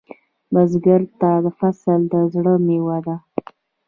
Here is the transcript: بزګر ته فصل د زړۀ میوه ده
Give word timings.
بزګر 0.53 1.01
ته 1.19 1.29
فصل 1.57 1.99
د 2.11 2.13
زړۀ 2.33 2.55
میوه 2.67 2.97
ده 3.05 3.15